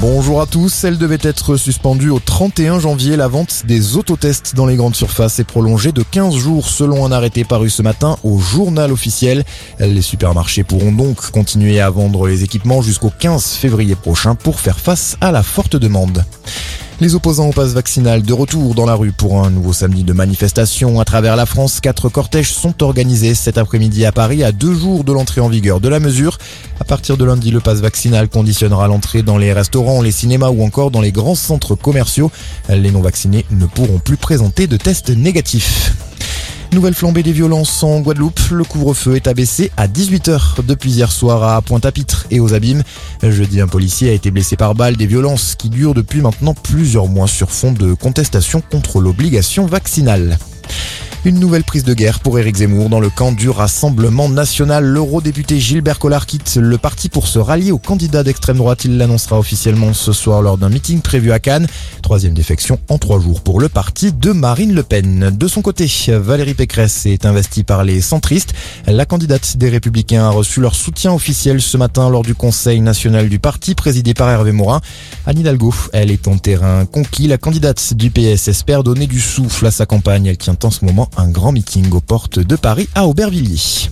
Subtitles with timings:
[0.00, 3.16] Bonjour à tous, elle devait être suspendue au 31 janvier.
[3.16, 7.10] La vente des autotests dans les grandes surfaces est prolongée de 15 jours selon un
[7.10, 9.44] arrêté paru ce matin au journal officiel.
[9.80, 14.78] Les supermarchés pourront donc continuer à vendre les équipements jusqu'au 15 février prochain pour faire
[14.78, 16.24] face à la forte demande.
[17.00, 20.12] Les opposants au pass vaccinal de retour dans la rue pour un nouveau samedi de
[20.12, 21.78] manifestation à travers la France.
[21.78, 25.78] Quatre cortèges sont organisés cet après-midi à Paris à deux jours de l'entrée en vigueur
[25.78, 26.38] de la mesure.
[26.80, 30.64] À partir de lundi, le pass vaccinal conditionnera l'entrée dans les restaurants, les cinémas ou
[30.64, 32.32] encore dans les grands centres commerciaux.
[32.68, 35.94] Les non vaccinés ne pourront plus présenter de tests négatifs.
[36.72, 38.40] Nouvelle flambée des violences en Guadeloupe.
[38.50, 42.82] Le couvre-feu est abaissé à 18h depuis hier soir à Pointe-à-Pitre et aux Abîmes.
[43.22, 44.96] Jeudi, un policier a été blessé par balle.
[44.96, 50.38] Des violences qui durent depuis maintenant plusieurs mois sur fond de contestation contre l'obligation vaccinale.
[51.24, 54.84] Une nouvelle prise de guerre pour Éric Zemmour dans le camp du Rassemblement National.
[54.84, 58.84] L'eurodéputé Gilbert Collard quitte le parti pour se rallier au candidat d'extrême droite.
[58.84, 61.66] Il l'annoncera officiellement ce soir lors d'un meeting prévu à Cannes.
[62.02, 65.36] Troisième défection en trois jours pour le parti de Marine Le Pen.
[65.36, 68.54] De son côté, Valérie Pécresse est investie par les centristes.
[68.86, 73.28] La candidate des Républicains a reçu leur soutien officiel ce matin lors du Conseil national
[73.28, 74.80] du parti présidé par Hervé Morin.
[75.26, 77.26] Anne Hidalgo, elle est en terrain conquis.
[77.26, 80.26] La candidate du PS espère donner du souffle à sa campagne.
[80.26, 83.88] Elle tient en ce moment un grand meeting aux portes de Paris à Aubervilliers.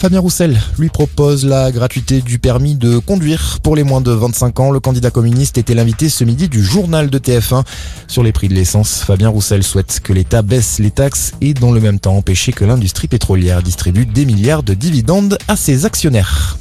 [0.00, 4.58] Fabien Roussel lui propose la gratuité du permis de conduire pour les moins de 25
[4.60, 4.70] ans.
[4.70, 7.64] Le candidat communiste était l'invité ce midi du journal de TF1
[8.08, 9.04] sur les prix de l'essence.
[9.04, 12.64] Fabien Roussel souhaite que l'État baisse les taxes et dans le même temps empêcher que
[12.64, 16.56] l'industrie pétrolière distribue des milliards de dividendes à ses actionnaires.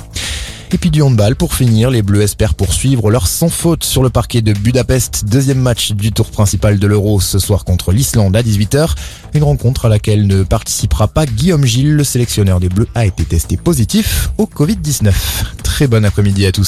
[0.71, 4.11] Et puis du handball pour finir, les Bleus espèrent poursuivre leur sans faute sur le
[4.11, 5.25] parquet de Budapest.
[5.25, 8.91] Deuxième match du tour principal de l'Euro ce soir contre l'Islande à 18h.
[9.33, 13.25] Une rencontre à laquelle ne participera pas Guillaume Gilles, le sélectionneur des Bleus a été
[13.25, 15.11] testé positif au Covid-19.
[15.63, 16.67] Très bon après-midi à tous.